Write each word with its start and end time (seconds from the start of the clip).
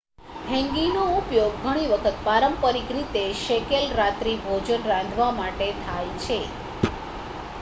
હેન્ગીનો 0.47 1.01
ઉપયોગ 1.17 1.57
ઘણી 1.59 1.89
વખત 1.91 2.15
પારંપરિક 2.23 2.87
રીતે 2.95 3.23
શેકેલ 3.41 3.85
રાત્રિભોજન 3.95 4.87
રાંધવા 4.87 5.31
માટે 5.35 5.67
થાય 5.81 6.17
છે 6.21 6.39